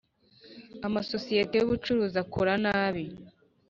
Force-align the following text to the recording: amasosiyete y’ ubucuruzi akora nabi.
amasosiyete 0.87 1.53
y’ 1.57 1.63
ubucuruzi 1.65 2.17
akora 2.23 2.51
nabi. 2.63 3.03